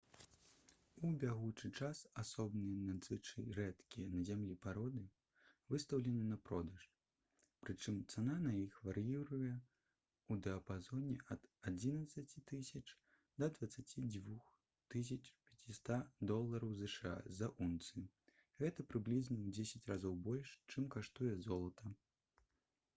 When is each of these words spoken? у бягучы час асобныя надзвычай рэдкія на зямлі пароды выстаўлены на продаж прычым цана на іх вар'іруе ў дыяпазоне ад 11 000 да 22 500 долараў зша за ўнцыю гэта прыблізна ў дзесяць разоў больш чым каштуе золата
у 1.07 1.09
бягучы 1.23 1.69
час 1.79 1.97
асобныя 2.21 2.77
надзвычай 2.85 3.51
рэдкія 3.57 4.07
на 4.13 4.21
зямлі 4.29 4.55
пароды 4.63 5.01
выстаўлены 5.73 6.23
на 6.29 6.37
продаж 6.49 6.87
прычым 7.67 7.99
цана 8.15 8.37
на 8.47 8.55
іх 8.61 8.79
вар'іруе 8.89 9.51
ў 9.51 10.39
дыяпазоне 10.49 11.19
ад 11.37 11.45
11 11.73 12.25
000 12.41 12.99
да 13.45 13.51
22 13.61 14.41
500 14.97 15.95
долараў 16.35 16.73
зша 16.83 17.13
за 17.43 17.53
ўнцыю 17.69 18.07
гэта 18.65 18.89
прыблізна 18.93 19.37
ў 19.39 19.59
дзесяць 19.59 19.87
разоў 19.95 20.21
больш 20.31 20.59
чым 20.73 20.93
каштуе 20.97 21.35
золата 21.51 21.97